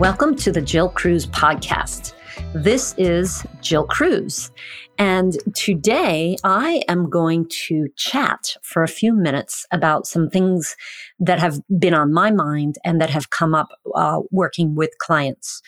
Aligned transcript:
Welcome 0.00 0.34
to 0.36 0.50
the 0.50 0.62
Jill 0.62 0.88
Cruz 0.88 1.26
podcast. 1.26 2.14
This 2.54 2.94
is 2.96 3.44
Jill 3.60 3.86
Cruz. 3.86 4.50
And 4.96 5.36
today 5.54 6.38
I 6.42 6.82
am 6.88 7.10
going 7.10 7.46
to 7.66 7.86
chat 7.98 8.56
for 8.62 8.82
a 8.82 8.88
few 8.88 9.12
minutes 9.12 9.66
about 9.72 10.06
some 10.06 10.30
things 10.30 10.74
that 11.18 11.38
have 11.38 11.60
been 11.78 11.92
on 11.92 12.14
my 12.14 12.30
mind 12.30 12.76
and 12.82 12.98
that 12.98 13.10
have 13.10 13.28
come 13.28 13.54
up 13.54 13.68
uh, 13.94 14.20
working 14.30 14.74
with 14.74 14.96
clients. 14.96 15.60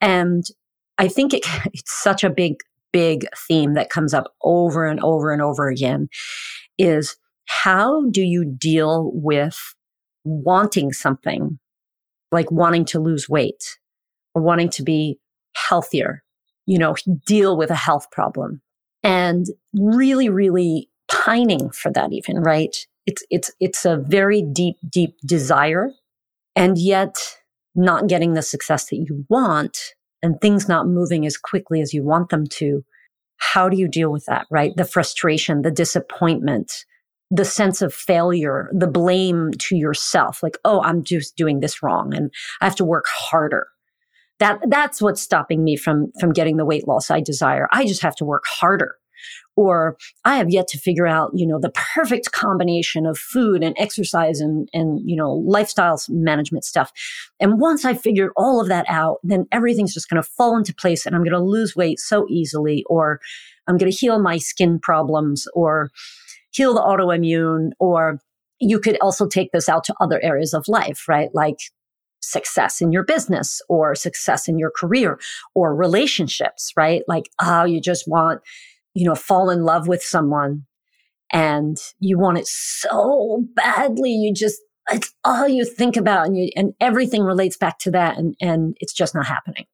And 0.00 0.44
I 0.96 1.08
think 1.08 1.34
it, 1.34 1.44
it's 1.74 2.02
such 2.02 2.24
a 2.24 2.30
big, 2.30 2.54
big 2.94 3.26
theme 3.46 3.74
that 3.74 3.90
comes 3.90 4.14
up 4.14 4.32
over 4.42 4.86
and 4.86 5.00
over 5.00 5.34
and 5.34 5.42
over 5.42 5.68
again 5.68 6.08
is 6.78 7.18
how 7.44 8.08
do 8.08 8.22
you 8.22 8.42
deal 8.58 9.10
with 9.12 9.58
wanting 10.24 10.94
something 10.94 11.58
like 12.32 12.50
wanting 12.50 12.84
to 12.86 13.00
lose 13.00 13.28
weight 13.28 13.78
or 14.34 14.42
wanting 14.42 14.68
to 14.70 14.82
be 14.82 15.18
healthier, 15.54 16.22
you 16.66 16.78
know, 16.78 16.96
deal 17.26 17.56
with 17.56 17.70
a 17.70 17.74
health 17.74 18.10
problem 18.10 18.60
and 19.02 19.46
really, 19.74 20.28
really 20.28 20.90
pining 21.08 21.70
for 21.70 21.90
that 21.92 22.12
even, 22.12 22.38
right? 22.38 22.76
It's, 23.06 23.22
it's, 23.30 23.50
it's 23.60 23.84
a 23.84 23.96
very 23.96 24.42
deep, 24.42 24.76
deep 24.88 25.14
desire 25.24 25.92
and 26.56 26.76
yet 26.76 27.16
not 27.74 28.08
getting 28.08 28.34
the 28.34 28.42
success 28.42 28.86
that 28.86 28.96
you 28.96 29.24
want 29.28 29.94
and 30.22 30.40
things 30.40 30.68
not 30.68 30.88
moving 30.88 31.26
as 31.26 31.36
quickly 31.36 31.80
as 31.80 31.94
you 31.94 32.02
want 32.02 32.30
them 32.30 32.46
to. 32.46 32.84
How 33.36 33.68
do 33.68 33.76
you 33.76 33.86
deal 33.86 34.10
with 34.10 34.24
that, 34.26 34.46
right? 34.50 34.72
The 34.76 34.84
frustration, 34.84 35.62
the 35.62 35.70
disappointment, 35.70 36.84
the 37.30 37.44
sense 37.44 37.82
of 37.82 37.92
failure, 37.92 38.70
the 38.72 38.86
blame 38.86 39.50
to 39.58 39.76
yourself, 39.76 40.42
like, 40.42 40.58
oh, 40.64 40.80
I'm 40.82 41.02
just 41.02 41.36
doing 41.36 41.60
this 41.60 41.82
wrong 41.82 42.14
and 42.14 42.30
I 42.60 42.64
have 42.66 42.76
to 42.76 42.84
work 42.84 43.06
harder. 43.08 43.66
That, 44.38 44.60
that's 44.68 45.02
what's 45.02 45.22
stopping 45.22 45.64
me 45.64 45.76
from, 45.76 46.12
from 46.20 46.32
getting 46.32 46.56
the 46.56 46.64
weight 46.64 46.86
loss 46.86 47.10
I 47.10 47.20
desire. 47.20 47.68
I 47.72 47.86
just 47.86 48.02
have 48.02 48.14
to 48.16 48.24
work 48.24 48.44
harder. 48.46 48.96
Or 49.56 49.96
I 50.26 50.36
have 50.36 50.50
yet 50.50 50.68
to 50.68 50.78
figure 50.78 51.06
out, 51.06 51.30
you 51.34 51.46
know, 51.46 51.58
the 51.58 51.72
perfect 51.94 52.30
combination 52.32 53.06
of 53.06 53.18
food 53.18 53.64
and 53.64 53.74
exercise 53.78 54.38
and, 54.38 54.68
and, 54.74 55.00
you 55.04 55.16
know, 55.16 55.32
lifestyle 55.32 55.98
management 56.10 56.64
stuff. 56.64 56.92
And 57.40 57.58
once 57.58 57.86
I 57.86 57.94
figured 57.94 58.32
all 58.36 58.60
of 58.60 58.68
that 58.68 58.84
out, 58.88 59.18
then 59.24 59.46
everything's 59.50 59.94
just 59.94 60.10
going 60.10 60.22
to 60.22 60.28
fall 60.28 60.56
into 60.56 60.74
place 60.74 61.06
and 61.06 61.16
I'm 61.16 61.22
going 61.22 61.32
to 61.32 61.40
lose 61.40 61.74
weight 61.74 61.98
so 61.98 62.26
easily, 62.28 62.84
or 62.88 63.18
I'm 63.66 63.78
going 63.78 63.90
to 63.90 63.96
heal 63.96 64.20
my 64.20 64.36
skin 64.36 64.78
problems, 64.78 65.48
or, 65.54 65.90
heal 66.56 66.74
the 66.74 66.80
autoimmune, 66.80 67.70
or 67.78 68.18
you 68.58 68.80
could 68.80 68.98
also 69.00 69.26
take 69.26 69.52
this 69.52 69.68
out 69.68 69.84
to 69.84 69.94
other 70.00 70.20
areas 70.22 70.54
of 70.54 70.66
life, 70.66 71.06
right? 71.08 71.28
Like 71.34 71.58
success 72.20 72.80
in 72.80 72.90
your 72.90 73.04
business 73.04 73.60
or 73.68 73.94
success 73.94 74.48
in 74.48 74.58
your 74.58 74.72
career 74.74 75.20
or 75.54 75.74
relationships, 75.74 76.72
right? 76.76 77.02
Like, 77.06 77.30
oh, 77.40 77.64
you 77.64 77.80
just 77.80 78.08
want, 78.08 78.40
you 78.94 79.04
know, 79.04 79.14
fall 79.14 79.50
in 79.50 79.64
love 79.64 79.86
with 79.86 80.02
someone 80.02 80.64
and 81.32 81.76
you 82.00 82.18
want 82.18 82.38
it 82.38 82.46
so 82.46 83.44
badly. 83.54 84.10
You 84.10 84.32
just, 84.32 84.60
it's 84.90 85.12
all 85.24 85.46
you 85.46 85.64
think 85.64 85.96
about 85.96 86.26
and 86.26 86.36
you, 86.36 86.50
and 86.56 86.72
everything 86.80 87.22
relates 87.22 87.56
back 87.56 87.78
to 87.80 87.90
that. 87.90 88.16
And, 88.16 88.34
and 88.40 88.76
it's 88.80 88.94
just 88.94 89.14
not 89.14 89.26
happening. 89.26 89.66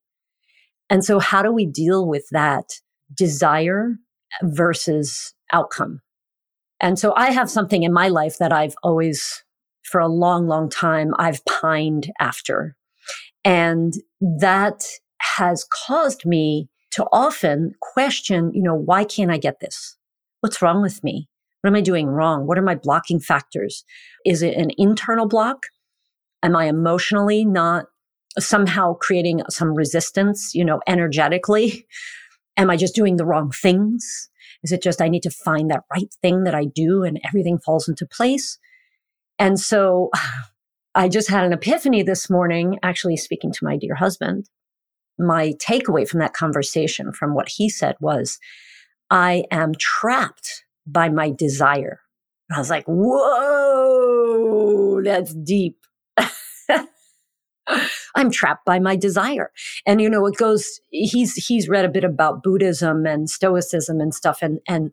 And 0.91 1.05
so 1.05 1.21
how 1.21 1.43
do 1.43 1.53
we 1.53 1.65
deal 1.65 2.07
with 2.07 2.27
that 2.33 2.65
desire 3.15 3.97
versus 4.43 5.35
outcome? 5.53 6.01
And 6.83 6.99
so 6.99 7.15
I 7.17 7.31
have 7.31 7.49
something 7.49 7.85
in 7.85 7.93
my 7.93 8.09
life 8.09 8.39
that 8.39 8.53
I've 8.53 8.75
always, 8.83 9.45
for 9.85 10.01
a 10.01 10.09
long, 10.09 10.49
long 10.49 10.69
time, 10.69 11.13
I've 11.19 11.45
pined 11.45 12.13
after. 12.21 12.77
And 13.45 13.95
that 14.21 14.85
has 15.37 15.65
caused 15.87 16.27
me 16.27 16.69
to 16.91 17.07
often 17.13 17.75
question, 17.81 18.53
you 18.53 18.63
know, 18.63 18.75
why 18.75 19.05
can't 19.05 19.31
I 19.31 19.39
get 19.39 19.61
this? 19.61 19.97
What's 20.41 20.61
wrong 20.61 20.83
with 20.83 21.03
me? 21.03 21.29
What 21.61 21.69
am 21.69 21.77
I 21.77 21.81
doing 21.81 22.09
wrong? 22.09 22.47
What 22.47 22.59
are 22.59 22.63
my 22.63 22.75
blocking 22.75 23.21
factors? 23.21 23.85
Is 24.27 24.43
it 24.43 24.57
an 24.57 24.71
internal 24.77 25.29
block? 25.29 25.67
Am 26.43 26.57
I 26.57 26.67
emotionally 26.67 27.45
not 27.45 27.87
somehow 28.39 28.95
creating 28.95 29.43
some 29.49 29.75
resistance, 29.75 30.55
you 30.55 30.65
know, 30.65 30.81
energetically? 30.89 31.87
Am 32.57 32.69
I 32.69 32.77
just 32.77 32.95
doing 32.95 33.17
the 33.17 33.25
wrong 33.25 33.53
things? 33.53 34.29
Is 34.63 34.73
it 34.73 34.83
just 34.83 35.01
I 35.01 35.09
need 35.09 35.23
to 35.25 35.31
find 35.31 35.71
that 35.71 35.85
right 35.93 36.13
thing 36.23 36.45
that 36.45 36.55
I 36.55 36.65
do 36.65 37.03
and 37.03 37.21
everything 37.27 37.59
falls 37.59 37.89
into 37.89 38.07
place? 38.07 38.59
And 39.39 39.59
so 39.59 40.11
I 40.95 41.09
just 41.09 41.31
had 41.31 41.45
an 41.45 41.55
epiphany 41.55 42.03
this 42.03 42.29
morning, 42.29 42.79
actually 42.83 43.17
speaking 43.17 43.51
to 43.53 43.65
my 43.65 43.79
dear 43.79 43.95
husband. 43.95 44.51
My 45.19 45.55
takeaway 45.55 46.07
from 46.07 46.21
that 46.21 46.35
conversation, 46.35 47.13
from 47.13 47.35
what 47.35 47.49
he 47.49 47.71
said, 47.71 47.97
was 48.01 48.39
I 49.11 49.45
am 49.51 49.73
trapped 49.79 50.65
by 50.87 51.09
my 51.09 51.31
desire. 51.31 52.01
I 52.55 52.59
was 52.59 52.69
like, 52.71 52.85
whoa, 52.87 53.41
that's 55.03 55.35
deep. 55.35 55.79
I'm 58.15 58.31
trapped 58.31 58.65
by 58.65 58.79
my 58.79 58.97
desire. 58.97 59.51
And 59.87 60.01
you 60.01 60.09
know, 60.09 60.27
it 60.27 60.37
goes 60.37 60.81
he's 60.91 61.35
he's 61.35 61.69
read 61.69 61.85
a 61.85 61.91
bit 61.91 62.05
about 62.05 62.43
Buddhism 62.43 63.07
and 63.07 63.29
Stoicism 63.29 64.01
and 64.01 64.15
stuff 64.15 64.39
and 64.43 64.61
and 64.69 64.91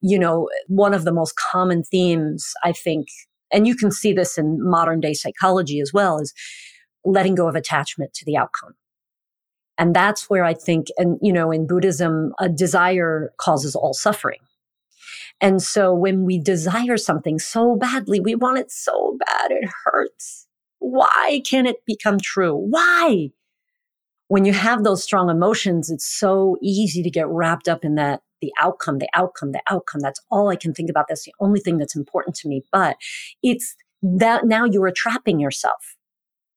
you 0.00 0.18
know, 0.18 0.48
one 0.68 0.94
of 0.94 1.04
the 1.04 1.12
most 1.12 1.36
common 1.36 1.82
themes 1.84 2.52
I 2.64 2.72
think 2.72 3.08
and 3.52 3.66
you 3.66 3.76
can 3.76 3.90
see 3.90 4.12
this 4.12 4.38
in 4.38 4.58
modern 4.60 5.00
day 5.00 5.14
psychology 5.14 5.80
as 5.80 5.92
well 5.92 6.18
is 6.18 6.32
letting 7.04 7.34
go 7.34 7.48
of 7.48 7.54
attachment 7.54 8.14
to 8.14 8.24
the 8.24 8.36
outcome. 8.36 8.74
And 9.78 9.94
that's 9.94 10.30
where 10.30 10.44
I 10.44 10.54
think 10.54 10.88
and 10.98 11.18
you 11.22 11.32
know, 11.32 11.50
in 11.50 11.66
Buddhism 11.66 12.32
a 12.38 12.48
desire 12.48 13.32
causes 13.38 13.74
all 13.74 13.94
suffering. 13.94 14.40
And 15.40 15.60
so 15.60 15.92
when 15.92 16.24
we 16.24 16.38
desire 16.38 16.96
something 16.96 17.40
so 17.40 17.74
badly, 17.74 18.20
we 18.20 18.36
want 18.36 18.58
it 18.58 18.70
so 18.70 19.18
bad, 19.26 19.50
it 19.50 19.68
hurts 19.84 20.41
why 20.82 21.40
can't 21.48 21.68
it 21.68 21.84
become 21.86 22.18
true? 22.22 22.54
Why? 22.54 23.30
When 24.28 24.44
you 24.44 24.52
have 24.52 24.82
those 24.82 25.02
strong 25.02 25.30
emotions, 25.30 25.90
it's 25.90 26.06
so 26.06 26.56
easy 26.62 27.02
to 27.02 27.10
get 27.10 27.28
wrapped 27.28 27.68
up 27.68 27.84
in 27.84 27.94
that 27.94 28.22
the 28.40 28.52
outcome, 28.58 28.98
the 28.98 29.08
outcome, 29.14 29.52
the 29.52 29.62
outcome. 29.70 30.00
That's 30.00 30.20
all 30.30 30.48
I 30.48 30.56
can 30.56 30.74
think 30.74 30.90
about. 30.90 31.06
That's 31.08 31.24
the 31.24 31.34
only 31.38 31.60
thing 31.60 31.78
that's 31.78 31.94
important 31.94 32.34
to 32.36 32.48
me. 32.48 32.64
But 32.72 32.96
it's 33.42 33.76
that 34.02 34.44
now 34.44 34.64
you 34.64 34.82
are 34.82 34.90
trapping 34.90 35.38
yourself, 35.38 35.96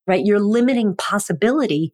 right? 0.08 0.26
You're 0.26 0.40
limiting 0.40 0.96
possibility 0.96 1.94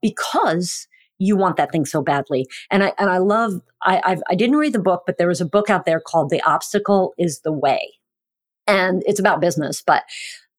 because 0.00 0.88
you 1.18 1.36
want 1.36 1.56
that 1.56 1.72
thing 1.72 1.84
so 1.84 2.00
badly. 2.00 2.46
And 2.70 2.82
I, 2.82 2.94
and 2.98 3.10
I 3.10 3.18
love, 3.18 3.60
I, 3.82 4.00
I've, 4.04 4.22
I 4.30 4.34
didn't 4.34 4.56
read 4.56 4.72
the 4.72 4.78
book, 4.78 5.02
but 5.04 5.18
there 5.18 5.28
was 5.28 5.40
a 5.40 5.46
book 5.46 5.68
out 5.68 5.84
there 5.84 6.00
called 6.00 6.30
The 6.30 6.42
Obstacle 6.42 7.12
is 7.18 7.40
the 7.40 7.52
Way. 7.52 7.96
And 8.66 9.02
it's 9.04 9.20
about 9.20 9.40
business, 9.40 9.82
but 9.84 10.04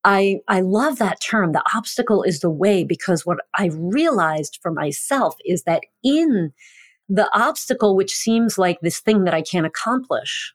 I, 0.03 0.39
I 0.47 0.61
love 0.61 0.97
that 0.99 1.21
term. 1.21 1.51
The 1.51 1.63
obstacle 1.75 2.23
is 2.23 2.39
the 2.39 2.49
way 2.49 2.83
because 2.83 3.25
what 3.25 3.39
I 3.57 3.69
realized 3.73 4.59
for 4.61 4.71
myself 4.71 5.35
is 5.45 5.63
that 5.63 5.83
in 6.03 6.53
the 7.09 7.29
obstacle, 7.37 7.95
which 7.95 8.15
seems 8.15 8.57
like 8.57 8.79
this 8.81 8.99
thing 8.99 9.25
that 9.25 9.33
I 9.33 9.41
can't 9.41 9.65
accomplish, 9.65 10.53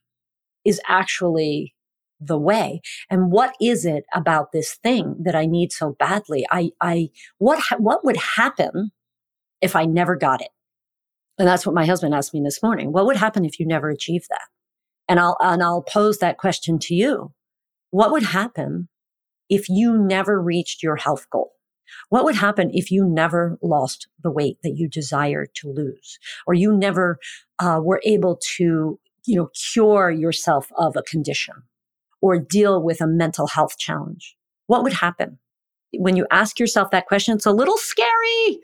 is 0.64 0.80
actually 0.88 1.74
the 2.20 2.38
way. 2.38 2.80
And 3.10 3.30
what 3.30 3.54
is 3.60 3.84
it 3.84 4.04
about 4.14 4.52
this 4.52 4.74
thing 4.82 5.16
that 5.20 5.34
I 5.34 5.44
need 5.44 5.72
so 5.72 5.94
badly? 5.98 6.46
I, 6.50 6.70
I, 6.80 7.10
what, 7.38 7.58
ha- 7.58 7.76
what 7.76 8.04
would 8.04 8.16
happen 8.16 8.92
if 9.60 9.76
I 9.76 9.84
never 9.84 10.16
got 10.16 10.40
it? 10.40 10.48
And 11.38 11.46
that's 11.46 11.66
what 11.66 11.74
my 11.74 11.84
husband 11.84 12.14
asked 12.14 12.32
me 12.32 12.40
this 12.42 12.62
morning. 12.62 12.92
What 12.92 13.06
would 13.06 13.16
happen 13.16 13.44
if 13.44 13.58
you 13.58 13.66
never 13.66 13.90
achieved 13.90 14.26
that? 14.30 14.46
And 15.08 15.20
I'll, 15.20 15.36
and 15.40 15.62
I'll 15.62 15.82
pose 15.82 16.18
that 16.18 16.38
question 16.38 16.78
to 16.78 16.94
you. 16.94 17.32
What 17.90 18.12
would 18.12 18.22
happen 18.22 18.88
if 19.48 19.68
you 19.68 19.98
never 19.98 20.40
reached 20.40 20.82
your 20.82 20.96
health 20.96 21.28
goal? 21.30 21.52
What 22.08 22.24
would 22.24 22.34
happen 22.34 22.70
if 22.72 22.90
you 22.90 23.04
never 23.04 23.58
lost 23.62 24.08
the 24.22 24.30
weight 24.30 24.58
that 24.62 24.76
you 24.76 24.88
desire 24.88 25.46
to 25.56 25.68
lose, 25.68 26.18
or 26.46 26.54
you 26.54 26.76
never 26.76 27.18
uh, 27.58 27.80
were 27.82 28.00
able 28.04 28.38
to, 28.56 28.98
you 29.26 29.36
know, 29.36 29.48
cure 29.72 30.10
yourself 30.10 30.68
of 30.76 30.96
a 30.96 31.02
condition, 31.02 31.54
or 32.20 32.38
deal 32.38 32.82
with 32.82 33.00
a 33.00 33.06
mental 33.06 33.46
health 33.46 33.78
challenge? 33.78 34.36
What 34.66 34.82
would 34.82 34.94
happen 34.94 35.38
when 35.92 36.16
you 36.16 36.26
ask 36.30 36.58
yourself 36.58 36.90
that 36.90 37.06
question? 37.06 37.36
It's 37.36 37.46
a 37.46 37.52
little 37.52 37.76
scary. 37.76 38.60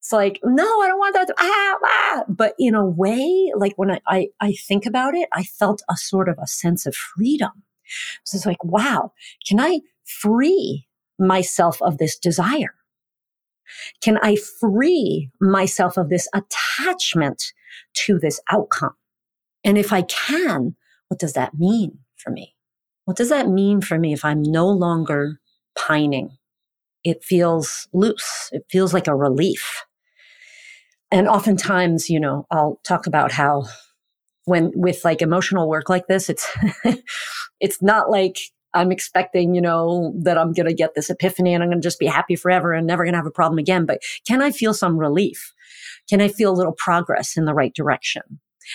It's 0.00 0.12
like, 0.12 0.40
no, 0.42 0.64
I 0.80 0.88
don't 0.88 0.98
want 0.98 1.14
that. 1.14 1.28
To, 1.28 1.34
ah, 1.38 1.78
ah. 1.84 2.24
But 2.28 2.54
in 2.58 2.74
a 2.74 2.84
way, 2.84 3.52
like 3.56 3.74
when 3.76 3.92
I, 3.92 4.00
I, 4.08 4.28
I 4.40 4.52
think 4.52 4.84
about 4.84 5.14
it, 5.14 5.28
I 5.32 5.44
felt 5.44 5.82
a 5.88 5.96
sort 5.96 6.28
of 6.28 6.38
a 6.42 6.46
sense 6.46 6.86
of 6.86 6.96
freedom 6.96 7.62
so 8.24 8.36
it's 8.36 8.46
like, 8.46 8.62
wow, 8.64 9.12
can 9.46 9.60
I 9.60 9.80
free 10.04 10.86
myself 11.18 11.80
of 11.82 11.98
this 11.98 12.18
desire? 12.18 12.74
Can 14.02 14.18
I 14.22 14.36
free 14.36 15.30
myself 15.40 15.96
of 15.96 16.08
this 16.08 16.28
attachment 16.34 17.52
to 17.94 18.18
this 18.18 18.40
outcome? 18.50 18.94
And 19.64 19.78
if 19.78 19.92
I 19.92 20.02
can, 20.02 20.76
what 21.08 21.20
does 21.20 21.32
that 21.34 21.54
mean 21.54 21.98
for 22.16 22.30
me? 22.30 22.54
What 23.04 23.16
does 23.16 23.30
that 23.30 23.48
mean 23.48 23.80
for 23.80 23.98
me 23.98 24.12
if 24.12 24.24
I'm 24.24 24.42
no 24.42 24.68
longer 24.68 25.40
pining? 25.76 26.36
It 27.04 27.24
feels 27.24 27.88
loose. 27.92 28.48
It 28.52 28.64
feels 28.70 28.94
like 28.94 29.08
a 29.08 29.14
relief. 29.14 29.84
And 31.10 31.28
oftentimes, 31.28 32.08
you 32.08 32.20
know, 32.20 32.46
I'll 32.50 32.80
talk 32.84 33.06
about 33.06 33.32
how 33.32 33.64
when 34.44 34.72
with 34.74 35.04
like 35.04 35.22
emotional 35.22 35.68
work 35.68 35.88
like 35.88 36.06
this, 36.06 36.28
it's, 36.28 36.46
it's 37.60 37.82
not 37.82 38.10
like 38.10 38.38
I'm 38.74 38.90
expecting, 38.90 39.54
you 39.54 39.60
know, 39.60 40.12
that 40.22 40.38
I'm 40.38 40.52
going 40.52 40.66
to 40.66 40.74
get 40.74 40.94
this 40.94 41.10
epiphany 41.10 41.54
and 41.54 41.62
I'm 41.62 41.68
going 41.70 41.80
to 41.80 41.86
just 41.86 41.98
be 41.98 42.06
happy 42.06 42.36
forever 42.36 42.72
and 42.72 42.86
never 42.86 43.04
going 43.04 43.12
to 43.12 43.18
have 43.18 43.26
a 43.26 43.30
problem 43.30 43.58
again. 43.58 43.86
But 43.86 44.00
can 44.26 44.40
I 44.42 44.50
feel 44.50 44.74
some 44.74 44.98
relief? 44.98 45.52
Can 46.08 46.20
I 46.20 46.28
feel 46.28 46.50
a 46.50 46.56
little 46.56 46.72
progress 46.72 47.36
in 47.36 47.44
the 47.44 47.54
right 47.54 47.74
direction? 47.74 48.22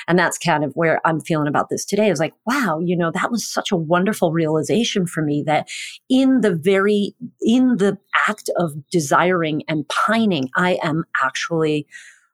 And 0.08 0.20
that's 0.20 0.38
kind 0.38 0.64
of 0.64 0.74
where 0.74 1.00
I'm 1.06 1.22
feeling 1.22 1.48
about 1.48 1.70
this 1.70 1.86
today 1.86 2.10
is 2.10 2.20
like, 2.20 2.34
wow, 2.46 2.80
you 2.84 2.96
know, 2.96 3.12
that 3.12 3.32
was 3.32 3.50
such 3.50 3.72
a 3.72 3.78
wonderful 3.78 4.32
realization 4.32 5.08
for 5.08 5.24
me 5.24 5.44
that 5.48 5.70
in 6.10 6.42
the 6.42 6.56
very, 6.56 7.16
in 7.42 7.78
the 7.78 7.98
act 8.28 8.50
of 8.58 8.74
desiring 8.92 9.64
and 9.68 9.88
pining, 9.88 10.50
I 10.56 10.78
am 10.84 11.06
actually 11.24 11.88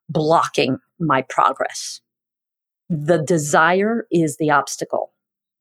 blocking 0.09 0.79
my 0.99 1.21
progress. 1.23 2.01
The 2.89 3.17
desire 3.17 4.07
is 4.11 4.37
the 4.37 4.51
obstacle 4.51 5.13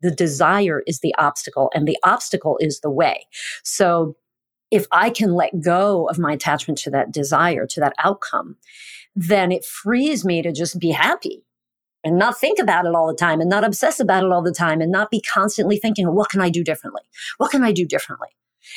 the 0.03 0.11
desire 0.11 0.83
is 0.87 1.01
the 1.01 1.15
obstacle 1.17 1.71
and 1.75 1.89
the 1.89 1.97
obstacle 2.03 2.59
is 2.61 2.81
the 2.81 2.91
way. 2.91 3.27
So 3.63 4.17
if 4.71 4.87
I 4.91 5.11
can 5.11 5.35
let 5.35 5.61
go 5.61 6.09
of 6.09 6.19
my 6.19 6.33
attachment 6.33 6.79
to 6.81 6.91
that 6.91 7.13
desire, 7.13 7.67
to 7.69 7.81
that 7.81 7.95
outcome, 8.03 8.57
then 9.15 9.53
it 9.53 9.65
frees 9.65 10.25
me 10.25 10.43
to 10.43 10.53
just 10.53 10.79
be 10.79 10.91
happy 10.91 11.45
and 12.05 12.19
not 12.19 12.39
think 12.39 12.59
about 12.59 12.85
it 12.85 12.95
all 12.95 13.07
the 13.07 13.15
time 13.15 13.41
and 13.41 13.49
not 13.49 13.65
obsess 13.65 14.01
about 14.01 14.25
it 14.25 14.33
all 14.33 14.43
the 14.43 14.53
time 14.53 14.81
and 14.81 14.91
not 14.91 15.11
be 15.11 15.21
constantly 15.21 15.79
thinking, 15.79 16.07
what 16.13 16.31
can 16.31 16.41
I 16.41 16.49
do 16.51 16.65
differently? 16.65 17.03
What 17.39 17.53
can 17.53 17.63
I 17.63 17.71
do 17.71 17.87
differently? 17.87 18.29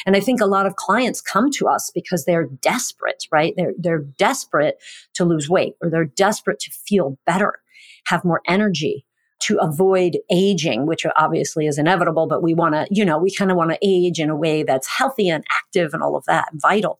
And 0.06 0.16
I 0.16 0.20
think 0.20 0.42
a 0.42 0.46
lot 0.46 0.66
of 0.66 0.76
clients 0.76 1.22
come 1.22 1.52
to 1.52 1.68
us 1.68 1.92
because 1.94 2.26
they're 2.26 2.50
desperate, 2.62 3.26
right? 3.32 3.54
They're, 3.56 3.74
they're 3.78 4.06
desperate 4.18 4.76
to 5.14 5.26
lose 5.26 5.50
weight 5.50 5.74
or 5.82 5.90
they're 5.90 6.06
desperate 6.06 6.60
to 6.60 6.72
feel 6.72 7.18
better, 7.26 7.60
have 8.08 8.26
more 8.26 8.42
energy, 8.48 9.06
to 9.42 9.58
avoid 9.58 10.18
aging, 10.32 10.86
which 10.86 11.06
obviously 11.18 11.68
is 11.68 11.78
inevitable, 11.78 12.28
but 12.28 12.42
we 12.42 12.54
want 12.54 12.74
to, 12.74 12.88
you 12.90 13.04
know, 13.04 13.18
we 13.18 13.34
kind 13.34 13.52
of 13.52 13.58
want 13.58 13.72
to 13.72 13.78
age 13.84 14.20
in 14.20 14.30
a 14.30 14.36
way 14.36 14.64
that's 14.64 14.88
healthy 14.88 15.30
and 15.30 15.44
active 15.52 15.94
and 15.94 16.02
all 16.02 16.16
of 16.16 16.24
that, 16.26 16.50
vital. 16.54 17.00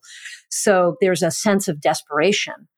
So 0.50 0.96
there's 1.00 1.22
a 1.22 1.30
sense 1.30 1.66
of 1.66 1.80
desperation. 1.80 2.68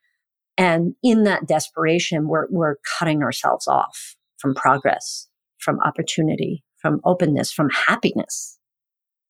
And 0.56 0.94
in 1.02 1.24
that 1.24 1.46
desperation, 1.46 2.28
we're, 2.28 2.46
we're 2.50 2.76
cutting 2.98 3.22
ourselves 3.22 3.66
off 3.66 4.16
from 4.38 4.54
progress, 4.54 5.28
from 5.58 5.80
opportunity, 5.80 6.64
from 6.78 7.00
openness, 7.04 7.52
from 7.52 7.70
happiness. 7.70 8.57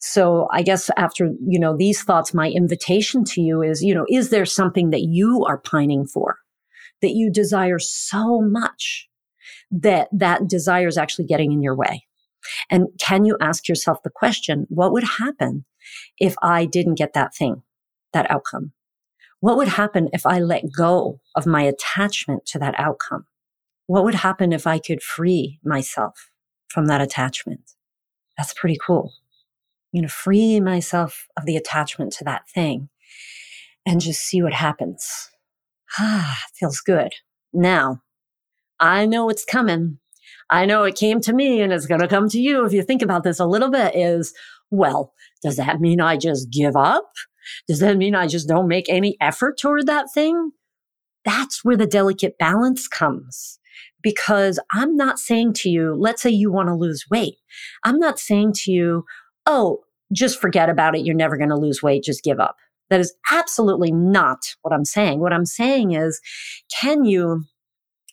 So 0.00 0.48
I 0.52 0.62
guess 0.62 0.90
after, 0.96 1.32
you 1.44 1.58
know, 1.58 1.76
these 1.76 2.02
thoughts, 2.02 2.32
my 2.32 2.50
invitation 2.50 3.24
to 3.24 3.40
you 3.40 3.62
is, 3.62 3.82
you 3.82 3.94
know, 3.94 4.06
is 4.08 4.30
there 4.30 4.46
something 4.46 4.90
that 4.90 5.02
you 5.02 5.44
are 5.44 5.58
pining 5.58 6.06
for 6.06 6.38
that 7.02 7.14
you 7.14 7.30
desire 7.30 7.78
so 7.78 8.40
much 8.40 9.08
that 9.70 10.08
that 10.12 10.48
desire 10.48 10.88
is 10.88 10.98
actually 10.98 11.26
getting 11.26 11.52
in 11.52 11.62
your 11.62 11.76
way. 11.76 12.04
And 12.70 12.88
can 12.98 13.24
you 13.24 13.36
ask 13.40 13.68
yourself 13.68 14.02
the 14.02 14.10
question, 14.10 14.66
what 14.68 14.92
would 14.92 15.04
happen 15.04 15.64
if 16.18 16.34
I 16.42 16.64
didn't 16.64 16.94
get 16.94 17.12
that 17.14 17.34
thing, 17.34 17.62
that 18.12 18.30
outcome? 18.30 18.72
What 19.40 19.56
would 19.56 19.68
happen 19.68 20.08
if 20.12 20.26
I 20.26 20.40
let 20.40 20.64
go 20.76 21.20
of 21.36 21.46
my 21.46 21.62
attachment 21.62 22.46
to 22.46 22.58
that 22.58 22.74
outcome? 22.78 23.26
What 23.86 24.04
would 24.04 24.16
happen 24.16 24.52
if 24.52 24.66
I 24.66 24.78
could 24.78 25.02
free 25.02 25.60
myself 25.64 26.30
from 26.68 26.86
that 26.86 27.00
attachment? 27.00 27.72
That's 28.36 28.54
pretty 28.54 28.78
cool. 28.84 29.12
You 29.92 30.02
know, 30.02 30.08
free 30.08 30.60
myself 30.60 31.26
of 31.36 31.46
the 31.46 31.56
attachment 31.56 32.12
to 32.14 32.24
that 32.24 32.48
thing 32.48 32.88
and 33.86 34.00
just 34.00 34.20
see 34.20 34.42
what 34.42 34.52
happens. 34.52 35.30
Ah, 35.98 36.38
feels 36.54 36.80
good. 36.80 37.12
Now, 37.52 38.02
I 38.78 39.06
know 39.06 39.30
it's 39.30 39.44
coming. 39.44 39.98
I 40.50 40.66
know 40.66 40.84
it 40.84 40.96
came 40.96 41.20
to 41.22 41.32
me 41.32 41.60
and 41.60 41.72
it's 41.72 41.86
going 41.86 42.00
to 42.00 42.08
come 42.08 42.28
to 42.30 42.40
you. 42.40 42.64
If 42.64 42.72
you 42.72 42.82
think 42.82 43.02
about 43.02 43.22
this 43.22 43.40
a 43.40 43.46
little 43.46 43.70
bit 43.70 43.94
is, 43.94 44.34
well, 44.70 45.12
does 45.42 45.56
that 45.56 45.80
mean 45.80 46.00
I 46.00 46.16
just 46.16 46.50
give 46.50 46.76
up? 46.76 47.10
Does 47.66 47.80
that 47.80 47.96
mean 47.96 48.14
I 48.14 48.26
just 48.26 48.48
don't 48.48 48.68
make 48.68 48.88
any 48.88 49.16
effort 49.20 49.58
toward 49.58 49.86
that 49.86 50.06
thing? 50.12 50.52
That's 51.24 51.64
where 51.64 51.76
the 51.76 51.86
delicate 51.86 52.38
balance 52.38 52.88
comes. 52.88 53.58
Because 54.02 54.60
I'm 54.72 54.96
not 54.96 55.18
saying 55.18 55.54
to 55.54 55.68
you, 55.68 55.94
let's 55.98 56.22
say 56.22 56.30
you 56.30 56.52
want 56.52 56.68
to 56.68 56.74
lose 56.74 57.06
weight. 57.10 57.36
I'm 57.84 57.98
not 57.98 58.18
saying 58.18 58.52
to 58.64 58.70
you, 58.70 59.04
oh, 59.48 59.80
just 60.12 60.40
forget 60.40 60.70
about 60.70 60.94
it. 60.94 61.04
You're 61.04 61.16
never 61.16 61.36
going 61.36 61.50
to 61.50 61.56
lose 61.56 61.82
weight. 61.82 62.04
Just 62.04 62.22
give 62.22 62.38
up. 62.38 62.56
That 62.90 63.00
is 63.00 63.14
absolutely 63.32 63.90
not 63.90 64.54
what 64.62 64.72
I'm 64.72 64.84
saying. 64.84 65.18
What 65.18 65.32
I'm 65.32 65.44
saying 65.44 65.92
is, 65.92 66.20
can 66.80 67.04
you 67.04 67.44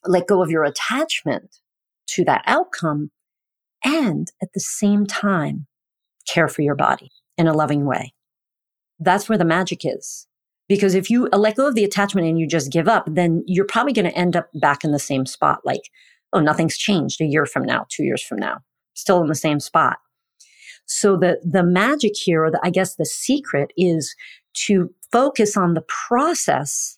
let 0.05 0.27
go 0.27 0.41
of 0.41 0.49
your 0.49 0.63
attachment 0.63 1.57
to 2.07 2.25
that 2.25 2.43
outcome 2.45 3.11
and 3.83 4.31
at 4.41 4.49
the 4.53 4.59
same 4.59 5.05
time 5.05 5.67
care 6.27 6.47
for 6.47 6.61
your 6.61 6.75
body 6.75 7.11
in 7.37 7.47
a 7.47 7.53
loving 7.53 7.85
way. 7.85 8.13
That's 8.99 9.29
where 9.29 9.37
the 9.37 9.45
magic 9.45 9.81
is. 9.83 10.27
Because 10.67 10.95
if 10.95 11.09
you 11.09 11.29
uh, 11.31 11.37
let 11.37 11.57
go 11.57 11.67
of 11.67 11.75
the 11.75 11.83
attachment 11.83 12.27
and 12.27 12.39
you 12.39 12.47
just 12.47 12.71
give 12.71 12.87
up, 12.87 13.05
then 13.07 13.43
you're 13.45 13.65
probably 13.65 13.93
going 13.93 14.09
to 14.09 14.17
end 14.17 14.35
up 14.35 14.49
back 14.55 14.83
in 14.83 14.91
the 14.91 14.99
same 14.99 15.25
spot. 15.25 15.59
Like, 15.63 15.81
oh, 16.33 16.39
nothing's 16.39 16.77
changed 16.77 17.21
a 17.21 17.25
year 17.25 17.45
from 17.45 17.63
now, 17.63 17.85
two 17.89 18.03
years 18.03 18.23
from 18.23 18.39
now, 18.39 18.59
still 18.95 19.21
in 19.21 19.27
the 19.27 19.35
same 19.35 19.59
spot. 19.59 19.97
So 20.85 21.17
the, 21.17 21.39
the 21.43 21.63
magic 21.63 22.13
here, 22.15 22.43
or 22.45 22.51
the, 22.51 22.59
I 22.63 22.69
guess 22.69 22.95
the 22.95 23.05
secret 23.05 23.71
is 23.75 24.15
to 24.65 24.89
focus 25.11 25.57
on 25.57 25.73
the 25.73 25.83
process 25.87 26.97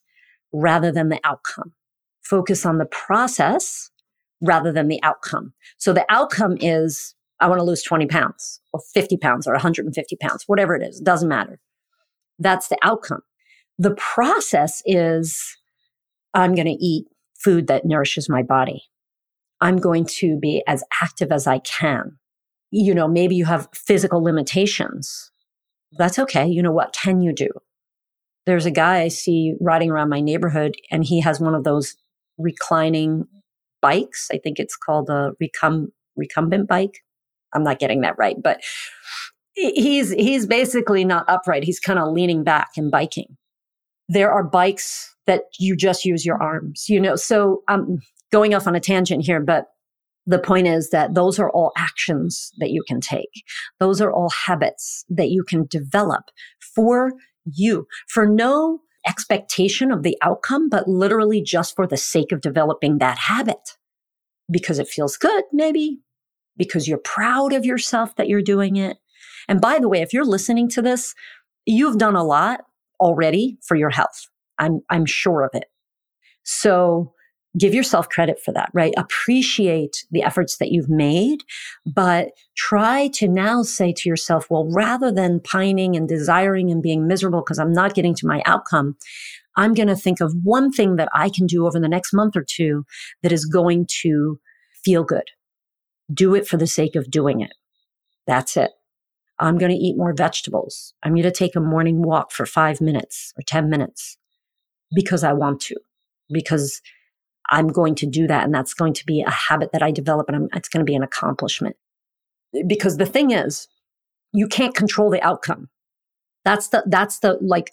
rather 0.52 0.92
than 0.92 1.10
the 1.10 1.20
outcome 1.24 1.74
focus 2.28 2.66
on 2.66 2.78
the 2.78 2.86
process 2.86 3.90
rather 4.42 4.72
than 4.72 4.88
the 4.88 5.02
outcome. 5.04 5.54
So 5.78 5.94
the 5.94 6.06
outcome 6.10 6.58
is 6.60 7.16
I 7.40 7.48
want 7.48 7.60
to 7.60 7.64
lose 7.64 7.84
20 7.84 8.08
pounds 8.08 8.60
or 8.74 8.82
50 8.94 9.18
pounds 9.18 9.48
or 9.48 9.54
150 9.54 10.16
pounds, 10.18 10.44
whatever 10.48 10.76
it 10.76 10.84
is, 10.84 11.00
doesn't 11.00 11.30
matter. 11.30 11.60
That's 12.40 12.68
the 12.68 12.78
outcome. 12.84 13.22
The 13.80 13.96
process 13.96 14.82
is 14.86 15.58
I'm 16.34 16.56
going 16.56 16.68
to 16.68 16.84
eat 16.84 17.06
food 17.36 17.68
that 17.68 17.86
nourishes 17.86 18.28
my 18.30 18.44
body. 18.44 18.84
I'm 19.62 19.78
going 19.78 20.06
to 20.06 20.38
be 20.40 20.64
as 20.68 20.84
active 21.02 21.32
as 21.32 21.48
I 21.48 21.60
can. 21.60 22.18
You 22.72 22.94
know, 22.94 23.08
maybe 23.08 23.36
you 23.36 23.46
have 23.46 23.70
physical 23.74 24.22
limitations. 24.22 25.32
That's 25.98 26.20
okay. 26.20 26.46
You 26.48 26.62
know, 26.62 26.72
what 26.72 26.94
can 26.94 27.22
you 27.22 27.34
do? 27.34 27.50
There's 28.46 28.66
a 28.66 28.72
guy 28.72 29.02
I 29.02 29.08
see 29.08 29.56
riding 29.60 29.92
around 29.92 30.10
my 30.10 30.22
neighborhood 30.22 30.76
and 30.92 31.04
he 31.04 31.22
has 31.22 31.40
one 31.40 31.56
of 31.56 31.64
those 31.64 31.96
reclining 32.38 33.26
bikes. 33.82 34.30
I 34.32 34.38
think 34.38 34.60
it's 34.60 34.76
called 34.76 35.10
a 35.10 35.32
recum- 35.40 35.92
recumbent 36.16 36.68
bike. 36.68 37.04
I'm 37.54 37.64
not 37.64 37.80
getting 37.80 38.02
that 38.02 38.18
right, 38.18 38.36
but 38.42 38.62
he's 39.54 40.12
he's 40.12 40.46
basically 40.46 41.04
not 41.06 41.26
upright. 41.28 41.64
He's 41.64 41.80
kind 41.80 42.00
of 42.00 42.14
leaning 42.14 42.44
back 42.44 42.70
and 42.78 42.92
biking. 42.92 43.38
There 44.10 44.32
are 44.32 44.44
bikes 44.44 45.16
that 45.26 45.44
you 45.60 45.76
just 45.76 46.06
use 46.06 46.26
your 46.26 46.42
arms, 46.42 46.88
you 46.88 47.00
know. 47.00 47.16
So 47.16 47.64
I'm 47.68 48.00
going 48.32 48.54
off 48.54 48.68
on 48.68 48.76
a 48.76 48.80
tangent 48.80 49.26
here, 49.26 49.40
but 49.40 49.68
the 50.28 50.38
point 50.38 50.68
is 50.68 50.90
that 50.90 51.16
those 51.16 51.40
are 51.40 51.50
all 51.50 51.72
actions 51.78 52.52
that 52.60 52.70
you 52.70 52.84
can 52.86 53.00
take. 53.00 53.32
Those 53.80 54.02
are 54.02 54.12
all 54.12 54.30
habits 54.46 55.06
that 55.10 55.30
you 55.30 55.44
can 55.44 55.66
develop 55.68 56.26
for 56.76 57.14
you 57.46 57.88
for 58.10 58.28
no 58.28 58.82
expectation 59.08 59.90
of 59.90 60.04
the 60.04 60.18
outcome, 60.22 60.68
but 60.68 60.88
literally 60.88 61.42
just 61.42 61.76
for 61.76 61.88
the 61.88 61.96
sake 61.96 62.34
of 62.34 62.42
developing 62.42 62.98
that 62.98 63.18
habit 63.18 63.78
because 64.52 64.80
it 64.80 64.90
feels 64.90 65.16
good, 65.16 65.46
maybe 65.54 66.02
because 66.58 66.88
you're 66.90 66.98
proud 66.98 67.54
of 67.54 67.66
yourself 67.66 68.16
that 68.18 68.28
you're 68.28 68.42
doing 68.42 68.76
it. 68.76 68.98
And 69.48 69.62
by 69.62 69.80
the 69.80 69.88
way, 69.88 70.02
if 70.02 70.12
you're 70.12 70.26
listening 70.26 70.68
to 70.70 70.82
this, 70.82 71.16
you've 71.66 71.98
done 71.98 72.16
a 72.16 72.24
lot 72.24 72.62
already 73.00 73.58
for 73.66 73.78
your 73.78 73.92
health. 73.92 74.28
I'm, 74.60 74.82
I'm 74.90 75.06
sure 75.06 75.44
of 75.44 75.52
it. 75.54 75.66
So 76.44 77.14
give 77.58 77.74
yourself 77.74 78.10
credit 78.10 78.40
for 78.44 78.52
that, 78.54 78.70
right? 78.74 78.94
Appreciate 78.98 80.06
the 80.12 80.24
efforts 80.24 80.58
that 80.58 80.72
you've 80.72 80.90
made, 80.90 81.44
but 81.86 82.30
try 82.56 83.08
to 83.10 83.28
now 83.28 83.64
say 83.64 83.94
to 83.94 84.10
yourself, 84.10 84.48
well, 84.50 84.70
rather 84.72 85.12
than 85.12 85.40
pining 85.40 85.96
and 85.96 86.08
desiring 86.08 86.70
and 86.72 86.84
being 86.84 87.08
miserable 87.08 87.42
because 87.42 87.60
I'm 87.60 87.74
not 87.74 87.94
getting 87.94 88.16
to 88.16 88.28
my 88.28 88.42
outcome, 88.46 88.96
I'm 89.56 89.74
going 89.74 89.88
to 89.88 89.96
think 89.96 90.22
of 90.22 90.36
one 90.44 90.72
thing 90.72 90.98
that 90.98 91.10
I 91.14 91.30
can 91.30 91.48
do 91.48 91.66
over 91.66 91.80
the 91.80 91.90
next 91.90 92.14
month 92.14 92.36
or 92.36 92.46
two 92.48 92.86
that 93.24 93.32
is 93.32 93.46
going 93.46 93.88
to 94.02 94.40
feel 94.84 95.04
good. 95.04 95.30
Do 96.14 96.36
it 96.36 96.48
for 96.48 96.58
the 96.58 96.68
sake 96.68 96.96
of 96.96 97.10
doing 97.10 97.42
it. 97.42 97.54
That's 98.28 98.56
it. 98.56 98.72
I'm 99.40 99.58
going 99.58 99.72
to 99.72 99.78
eat 99.78 99.98
more 99.98 100.14
vegetables. 100.14 100.94
I'm 101.04 101.14
going 101.14 101.24
to 101.24 101.32
take 101.32 101.56
a 101.56 101.60
morning 101.60 102.02
walk 102.02 102.32
for 102.32 102.46
five 102.46 102.82
minutes 102.82 103.34
or 103.38 103.44
10 103.44 103.70
minutes 103.70 104.18
because 104.94 105.24
I 105.24 105.34
want 105.34 105.62
to, 105.62 105.76
because 106.32 106.82
I'm 107.50 107.68
going 107.68 107.96
to 107.96 108.06
do 108.06 108.28
that. 108.28 108.44
And 108.44 108.54
that's 108.54 108.74
going 108.74 108.94
to 108.94 109.06
be 109.06 109.22
a 109.22 109.32
habit 109.32 109.72
that 109.74 109.84
I 109.84 109.92
develop 109.92 110.28
and 110.28 110.36
I'm, 110.36 110.50
it's 110.54 110.70
going 110.70 110.86
to 110.86 110.90
be 110.90 110.96
an 110.96 111.04
accomplishment. 111.04 111.76
Because 112.66 112.98
the 112.98 113.06
thing 113.06 113.32
is, 113.32 113.68
you 114.34 114.48
can't 114.48 114.76
control 114.76 115.10
the 115.10 115.22
outcome. 115.22 115.70
That's 116.46 116.70
the, 116.70 116.84
that's 116.88 117.20
the 117.20 117.38
like 117.42 117.72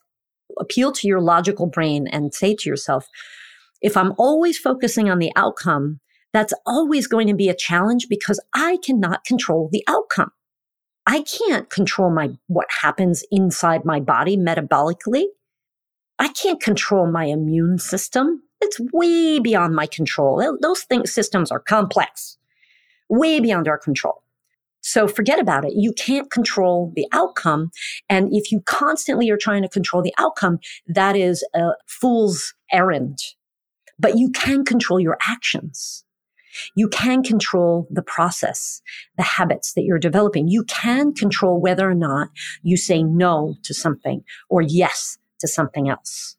appeal 0.58 0.92
to 0.92 1.08
your 1.08 1.20
logical 1.20 1.66
brain 1.66 2.06
and 2.06 2.34
say 2.34 2.54
to 2.54 2.68
yourself, 2.68 3.08
if 3.80 3.96
I'm 3.96 4.14
always 4.18 4.58
focusing 4.58 5.10
on 5.10 5.18
the 5.18 5.32
outcome, 5.36 6.00
that's 6.32 6.54
always 6.66 7.06
going 7.06 7.28
to 7.28 7.34
be 7.34 7.48
a 7.48 7.54
challenge 7.54 8.08
because 8.08 8.40
I 8.54 8.78
cannot 8.84 9.24
control 9.24 9.68
the 9.70 9.84
outcome. 9.86 10.32
I 11.06 11.22
can't 11.22 11.68
control 11.70 12.10
my, 12.10 12.30
what 12.46 12.66
happens 12.82 13.24
inside 13.30 13.84
my 13.84 14.00
body 14.00 14.36
metabolically. 14.36 15.26
I 16.18 16.28
can't 16.28 16.60
control 16.60 17.06
my 17.06 17.26
immune 17.26 17.78
system. 17.78 18.42
It's 18.64 18.80
way 18.92 19.38
beyond 19.38 19.74
my 19.74 19.86
control. 19.86 20.56
Those 20.60 20.82
things, 20.84 21.12
systems 21.12 21.50
are 21.50 21.60
complex, 21.60 22.38
way 23.08 23.40
beyond 23.40 23.68
our 23.68 23.78
control. 23.78 24.22
So 24.80 25.06
forget 25.08 25.38
about 25.38 25.64
it. 25.64 25.72
You 25.74 25.92
can't 25.92 26.30
control 26.30 26.92
the 26.94 27.06
outcome. 27.12 27.70
And 28.08 28.28
if 28.32 28.52
you 28.52 28.60
constantly 28.62 29.30
are 29.30 29.38
trying 29.38 29.62
to 29.62 29.68
control 29.68 30.02
the 30.02 30.14
outcome, 30.18 30.58
that 30.86 31.16
is 31.16 31.44
a 31.54 31.70
fool's 31.86 32.54
errand. 32.72 33.18
But 33.98 34.18
you 34.18 34.30
can 34.30 34.64
control 34.64 35.00
your 35.00 35.16
actions. 35.26 36.04
You 36.74 36.88
can 36.88 37.22
control 37.22 37.86
the 37.90 38.02
process, 38.02 38.80
the 39.16 39.22
habits 39.22 39.72
that 39.74 39.84
you're 39.84 39.98
developing. 39.98 40.48
You 40.48 40.64
can 40.64 41.12
control 41.12 41.60
whether 41.60 41.88
or 41.88 41.94
not 41.94 42.28
you 42.62 42.76
say 42.76 43.02
no 43.02 43.56
to 43.62 43.74
something 43.74 44.22
or 44.48 44.62
yes 44.62 45.18
to 45.40 45.48
something 45.48 45.88
else. 45.88 46.36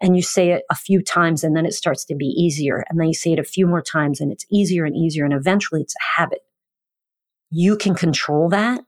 And 0.00 0.16
you 0.16 0.22
say 0.22 0.50
it 0.50 0.64
a 0.70 0.74
few 0.74 1.02
times 1.02 1.42
and 1.42 1.56
then 1.56 1.64
it 1.64 1.72
starts 1.72 2.04
to 2.06 2.14
be 2.14 2.26
easier. 2.26 2.84
And 2.88 3.00
then 3.00 3.08
you 3.08 3.14
say 3.14 3.32
it 3.32 3.38
a 3.38 3.44
few 3.44 3.66
more 3.66 3.82
times 3.82 4.20
and 4.20 4.30
it's 4.30 4.44
easier 4.50 4.84
and 4.84 4.96
easier. 4.96 5.24
And 5.24 5.32
eventually 5.32 5.80
it's 5.80 5.94
a 5.94 6.20
habit. 6.20 6.40
You 7.50 7.76
can 7.76 7.94
control 7.94 8.48
that. 8.50 8.84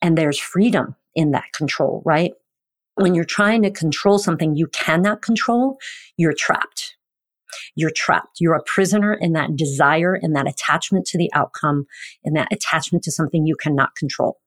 And 0.00 0.16
there's 0.16 0.38
freedom 0.38 0.96
in 1.14 1.32
that 1.32 1.52
control, 1.54 2.02
right? 2.04 2.32
When 2.94 3.14
you're 3.14 3.24
trying 3.24 3.62
to 3.62 3.70
control 3.70 4.18
something 4.18 4.56
you 4.56 4.68
cannot 4.68 5.20
control, 5.20 5.78
you're 6.16 6.32
trapped. 6.32 6.96
You're 7.74 7.92
trapped. 7.94 8.40
You're 8.40 8.54
a 8.54 8.62
prisoner 8.62 9.14
in 9.14 9.32
that 9.32 9.56
desire 9.56 10.14
and 10.14 10.34
that 10.34 10.48
attachment 10.48 11.06
to 11.06 11.18
the 11.18 11.30
outcome 11.34 11.86
and 12.24 12.34
that 12.36 12.48
attachment 12.52 13.04
to 13.04 13.12
something 13.12 13.46
you 13.46 13.56
cannot 13.56 13.94
control. 13.96 14.38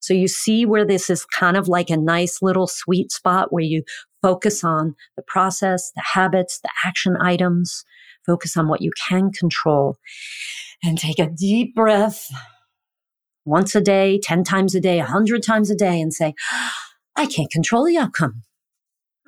So 0.00 0.14
you 0.14 0.28
see 0.28 0.66
where 0.66 0.84
this 0.84 1.10
is 1.10 1.24
kind 1.24 1.56
of 1.56 1.68
like 1.68 1.90
a 1.90 1.96
nice 1.96 2.42
little 2.42 2.66
sweet 2.66 3.12
spot 3.12 3.52
where 3.52 3.64
you 3.64 3.82
focus 4.22 4.64
on 4.64 4.94
the 5.16 5.22
process, 5.22 5.92
the 5.94 6.02
habits, 6.14 6.60
the 6.62 6.70
action 6.84 7.16
items, 7.20 7.84
focus 8.26 8.56
on 8.56 8.68
what 8.68 8.82
you 8.82 8.90
can 9.08 9.30
control 9.30 9.96
and 10.82 10.98
take 10.98 11.18
a 11.18 11.30
deep 11.30 11.74
breath 11.74 12.30
once 13.44 13.74
a 13.74 13.80
day, 13.80 14.18
10 14.22 14.44
times 14.44 14.74
a 14.74 14.80
day, 14.80 14.98
100 14.98 15.42
times 15.42 15.70
a 15.70 15.74
day 15.74 16.00
and 16.00 16.12
say, 16.12 16.34
I 17.16 17.26
can't 17.26 17.50
control 17.50 17.84
the 17.84 17.96
outcome. 17.96 18.42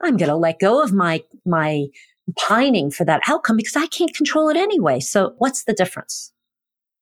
I'm 0.02 0.17
going 0.17 0.29
to 0.29 0.37
let 0.37 0.59
go 0.59 0.83
of 0.83 0.93
my, 0.93 1.23
my 1.47 1.87
pining 2.38 2.91
for 2.91 3.05
that 3.05 3.23
outcome 3.29 3.57
because 3.57 3.76
I 3.76 3.87
can't 3.87 4.14
control 4.14 4.49
it 4.49 4.57
anyway. 4.57 5.00
So 5.00 5.35
what's 5.38 5.64
the 5.64 5.73
difference? 5.73 6.33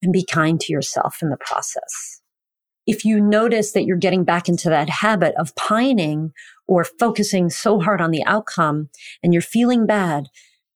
And 0.02 0.12
be 0.12 0.24
kind 0.24 0.60
to 0.60 0.72
yourself 0.72 1.18
in 1.22 1.30
the 1.30 1.36
process. 1.36 2.19
If 2.90 3.04
you 3.04 3.20
notice 3.20 3.70
that 3.70 3.84
you're 3.84 3.96
getting 3.96 4.24
back 4.24 4.48
into 4.48 4.68
that 4.68 4.90
habit 4.90 5.32
of 5.36 5.54
pining 5.54 6.32
or 6.66 6.82
focusing 6.82 7.48
so 7.48 7.78
hard 7.78 8.00
on 8.00 8.10
the 8.10 8.24
outcome 8.24 8.88
and 9.22 9.32
you're 9.32 9.42
feeling 9.42 9.86
bad, 9.86 10.26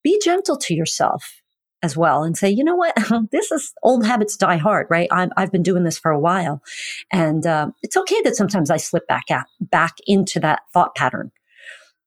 be 0.05 0.21
gentle 0.23 0.57
to 0.59 0.75
yourself 0.75 1.43
as 1.83 1.97
well 1.97 2.23
and 2.23 2.39
say, 2.39 2.49
you 2.49 2.63
know 2.63 2.77
what? 2.77 2.95
this 3.33 3.51
is 3.51 3.73
old 3.83 4.07
habits 4.07 4.37
die 4.37 4.59
hard, 4.59 4.87
right? 4.89 5.09
i 5.11 5.29
have 5.37 5.51
been 5.51 5.65
doing 5.65 5.83
this 5.83 5.99
for 5.99 6.13
a 6.13 6.21
while. 6.21 6.63
And 7.11 7.45
uh, 7.49 7.73
it's 7.83 7.97
okay 7.97 8.23
that 8.23 8.37
sometimes 8.37 8.71
I 8.71 8.77
slip 8.77 9.09
back 9.09 9.29
at, 9.33 9.49
back 9.61 9.97
into 10.07 10.39
that 10.39 10.61
thought 10.73 10.95
pattern 10.95 11.33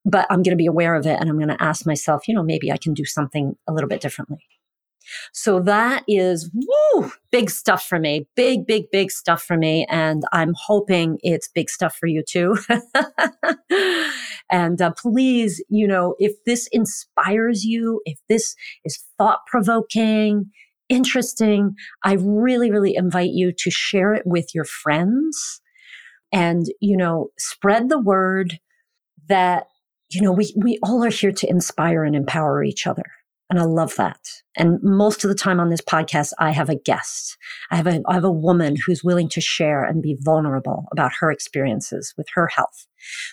but 0.10 0.26
I'm 0.30 0.42
going 0.42 0.54
to 0.54 0.56
be 0.56 0.68
aware 0.68 0.96
of 0.96 1.06
it 1.06 1.20
and 1.20 1.30
I'm 1.30 1.36
going 1.36 1.50
to 1.50 1.62
ask 1.62 1.86
myself, 1.86 2.30
you 2.30 2.34
know, 2.34 2.42
maybe 2.42 2.72
I 2.72 2.78
can 2.78 2.94
do 2.94 3.04
something 3.04 3.58
a 3.68 3.74
little 3.74 3.90
bit 3.90 4.00
differently. 4.00 4.40
So 5.34 5.60
that 5.62 6.04
is 6.08 6.52
woo, 6.54 7.12
big 7.32 7.50
stuff 7.50 7.86
for 7.86 8.00
me. 8.00 8.28
Big, 8.36 8.66
big, 8.66 8.86
big 8.92 9.12
stuff 9.12 9.44
for 9.44 9.58
me. 9.58 9.86
And 9.90 10.24
I'm 10.32 10.54
hoping 10.56 11.20
it's 11.22 11.48
big 11.48 11.70
stuff 11.70 11.96
for 11.96 12.08
you 12.08 12.24
too. 12.24 12.58
and 14.52 14.82
uh, 14.82 14.92
please, 14.92 15.64
you 15.70 15.88
know, 15.88 16.16
if 16.20 16.34
this 16.46 16.68
inspires 16.72 17.64
you, 17.64 18.02
if 18.06 18.20
this 18.30 18.56
is 18.86 19.04
thought 19.18 19.40
provoking, 19.48 20.52
interesting, 20.90 21.76
I 22.04 22.14
really, 22.20 22.72
really 22.72 22.96
invite 22.96 23.32
you 23.32 23.52
to 23.58 23.72
share 23.72 24.14
it 24.14 24.24
with 24.26 24.56
your 24.56 24.66
friends 24.66 25.62
and, 26.32 26.66
you 26.82 26.98
know, 26.98 27.30
spread 27.38 27.90
the 27.90 28.00
word 28.00 28.60
that 29.28 29.68
you 30.10 30.22
know, 30.22 30.32
we, 30.32 30.54
we 30.56 30.80
all 30.84 31.04
are 31.04 31.10
here 31.10 31.32
to 31.32 31.50
inspire 31.50 32.04
and 32.04 32.16
empower 32.16 32.64
each 32.64 32.88
other. 32.88 33.04
And 33.50 33.60
I 33.60 33.64
love 33.64 33.96
that. 33.96 34.20
And 34.58 34.80
most 34.84 35.24
of 35.24 35.30
the 35.30 35.36
time 35.36 35.60
on 35.60 35.70
this 35.70 35.82
podcast, 35.82 36.34
I 36.38 36.52
have 36.52 36.70
a 36.70 36.76
guest. 36.76 37.38
I 37.72 37.78
have 37.78 37.88
a, 37.88 38.02
I 38.08 38.14
have 38.14 38.26
a 38.26 38.32
woman 38.32 38.76
who's 38.76 39.04
willing 39.04 39.30
to 39.30 39.42
share 39.42 39.84
and 39.84 40.02
be 40.02 40.18
vulnerable 40.20 40.86
about 40.92 41.14
her 41.20 41.32
experiences 41.32 42.14
with 42.18 42.28
her 42.34 42.48
health. 42.48 42.88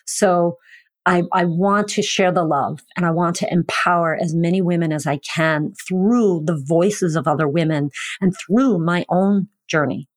So 0.06 0.58
I, 1.06 1.24
I 1.32 1.44
want 1.44 1.88
to 1.88 2.02
share 2.02 2.32
the 2.32 2.44
love 2.44 2.80
and 2.96 3.04
I 3.04 3.10
want 3.10 3.36
to 3.36 3.52
empower 3.52 4.16
as 4.16 4.34
many 4.34 4.62
women 4.62 4.92
as 4.92 5.06
I 5.06 5.18
can 5.18 5.72
through 5.86 6.44
the 6.44 6.62
voices 6.64 7.16
of 7.16 7.26
other 7.26 7.48
women 7.48 7.90
and 8.20 8.34
through 8.36 8.78
my 8.78 9.04
own 9.08 9.48
journey. 9.68 10.08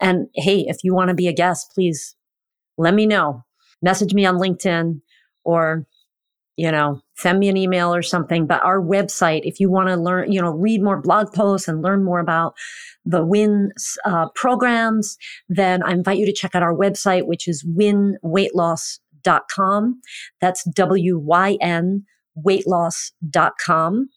And 0.00 0.28
hey, 0.34 0.64
if 0.68 0.78
you 0.82 0.94
want 0.94 1.08
to 1.08 1.14
be 1.14 1.28
a 1.28 1.32
guest, 1.32 1.72
please 1.74 2.16
let 2.78 2.94
me 2.94 3.06
know. 3.06 3.44
Message 3.82 4.14
me 4.14 4.24
on 4.24 4.36
LinkedIn 4.36 5.00
or 5.44 5.86
you 6.56 6.70
know, 6.70 7.00
send 7.16 7.38
me 7.38 7.48
an 7.48 7.56
email 7.56 7.94
or 7.94 8.02
something. 8.02 8.46
But 8.46 8.62
our 8.64 8.80
website, 8.80 9.42
if 9.44 9.60
you 9.60 9.70
want 9.70 9.88
to 9.88 9.96
learn, 9.96 10.30
you 10.30 10.38
know, 10.40 10.50
read 10.50 10.82
more 10.82 11.00
blog 11.00 11.32
posts 11.32 11.68
and 11.68 11.82
learn 11.82 12.04
more 12.04 12.20
about 12.20 12.54
the 13.04 13.24
WYN 13.24 13.70
uh, 14.04 14.28
programs, 14.34 15.16
then 15.48 15.82
I 15.82 15.92
invite 15.92 16.18
you 16.18 16.26
to 16.26 16.32
check 16.32 16.54
out 16.54 16.62
our 16.62 16.74
website, 16.74 17.26
which 17.26 17.48
is 17.48 17.64
wynweightloss.com. 17.64 20.00
That's 20.40 20.64
W 20.64 21.18
Y 21.18 21.56
N 21.60 22.04
weightloss.com. 22.38 24.08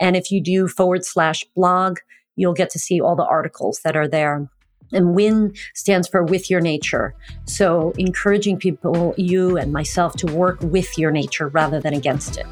And 0.00 0.16
if 0.16 0.30
you 0.30 0.42
do 0.42 0.68
forward 0.68 1.04
slash 1.04 1.44
blog, 1.54 1.98
you'll 2.36 2.54
get 2.54 2.70
to 2.70 2.78
see 2.78 3.00
all 3.00 3.16
the 3.16 3.24
articles 3.24 3.80
that 3.84 3.96
are 3.96 4.08
there. 4.08 4.48
And 4.92 5.16
WYN 5.16 5.56
stands 5.74 6.06
for 6.08 6.22
with 6.22 6.50
your 6.50 6.60
nature. 6.60 7.14
So 7.46 7.92
encouraging 7.98 8.58
people, 8.58 9.14
you 9.16 9.56
and 9.56 9.72
myself, 9.72 10.14
to 10.16 10.26
work 10.26 10.60
with 10.62 10.98
your 10.98 11.10
nature 11.10 11.48
rather 11.48 11.80
than 11.80 11.94
against 11.94 12.36
it. 12.36 12.46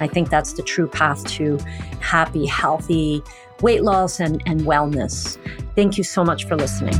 I 0.00 0.08
think 0.08 0.30
that's 0.30 0.54
the 0.54 0.62
true 0.62 0.88
path 0.88 1.24
to 1.32 1.58
happy, 2.00 2.46
healthy 2.46 3.22
weight 3.60 3.82
loss 3.82 4.20
and, 4.20 4.42
and 4.46 4.62
wellness. 4.62 5.38
Thank 5.76 5.96
you 5.96 6.04
so 6.04 6.24
much 6.24 6.46
for 6.46 6.56
listening. 6.56 6.94